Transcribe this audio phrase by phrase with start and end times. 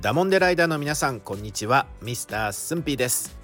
[0.00, 1.86] ダモンデライダーの皆さんこんにちは。
[2.02, 3.34] ミスタースンピーです、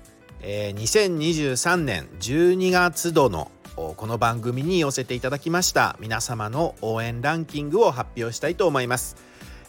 [0.42, 5.96] えー、2023年12月度のこの番組に寄せていただきました。
[5.98, 9.16] 皆様の応援ランキングを発表したいと思います、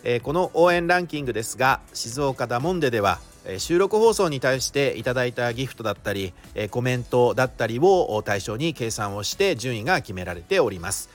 [0.04, 3.20] えー、この応援ランキングですが静岡ダモンデでは
[3.60, 6.34] 収録放送に対していただいたギフトだったり
[6.70, 11.10] コメントだったりを対象に計算をして順位が決められております。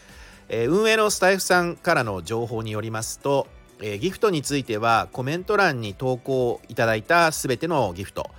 [0.50, 3.46] 運営のスタイフさんからの情報によりますと
[3.80, 8.30] えギフトについてはコメント欄に投稿いただいた全てのギフト。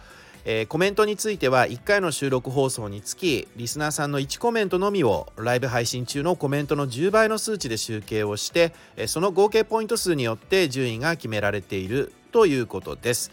[0.46, 13.32] えコメントについては1回の収録放送につきリスナーさんの1コメントのみをライブ配信中のコメントの10倍の数値で集計をしてえその合計ポイント数によって順位が決められているということです。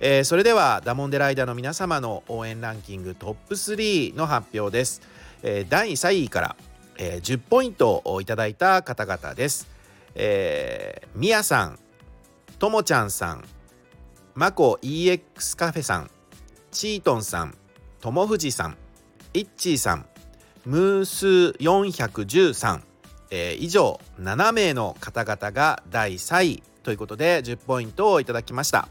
[0.00, 5.02] えー、それではダモンデライダーの皆様の応援ランキングトップ3の発表です、
[5.42, 6.56] えー、第3位から、
[6.98, 9.66] えー、10ポイントをいただいた方々です、
[10.14, 11.78] えー、みやさん
[12.58, 13.44] ともちゃんさん
[14.34, 16.10] まこ EX カフェさん
[16.70, 17.56] チートンさん
[18.00, 18.76] ともふじさん
[19.34, 20.06] いっちーさん
[20.64, 21.26] ムース
[21.58, 22.82] 413、
[23.30, 28.88] えー、以上7名の方々が第3位ということで10ポイントをいただきました。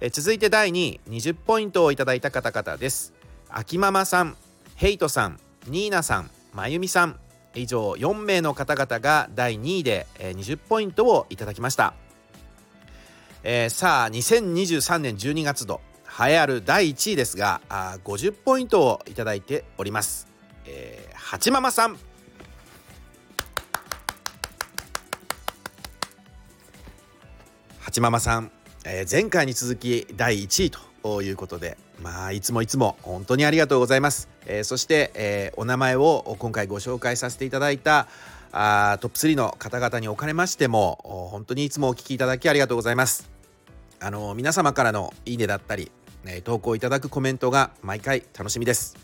[0.00, 3.12] え続いて第2位20ポイントをいただいた方々です。
[3.48, 4.36] 秋ママさん
[4.76, 7.18] ヘイトさんニーナさんまゆみさん
[7.54, 11.94] 以上4名の方々が第2位で20ポイントをいただきました、
[13.42, 15.80] えー、さあ2023年12月度
[16.20, 20.28] 栄えある第1位ですがあ50ポイントをいただいております、
[20.66, 21.98] えー、はちママさん。
[27.80, 28.50] はちママさん
[28.90, 38.08] えー、前回に続き第1位ということでまあいつもいつも本当にありがとうございます、えー、そして、えー、お名前を今回ご紹介させていただいた
[38.52, 40.98] あトップ3の方々におかれましても
[41.30, 43.30] 本当にいつもお聞きいただきありがとうございます。
[44.00, 45.90] あの皆様からのいいねだったり、
[46.24, 48.96] え投稿いただくコメントが毎回楽しみです、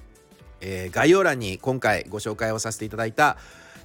[0.61, 3.37] え概要欄に今回ご紹介をさせていただいた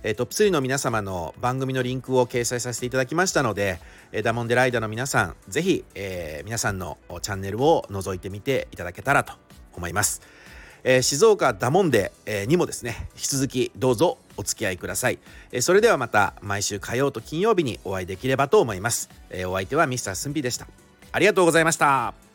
[0.04, 3.80] えトップ3の皆様の番組のリンクを掲載させていただきましたので、
[4.12, 9.34] えダモンデライダーの皆さんぜひ、えー、皆さんのチャンネルを覗いてみていただけたらと
[9.76, 10.22] 思います、
[10.84, 15.20] えー、静岡ダモンデ、えにもですね引き続きどうぞお付き合いください、
[15.52, 20.68] えそれではまた毎週火曜と金曜日にお会いできればと思います、えお相手はミスタースンピでした。
[21.12, 22.29] ありがとうございました。